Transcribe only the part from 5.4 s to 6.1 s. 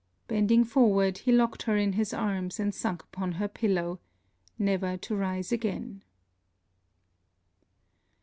again.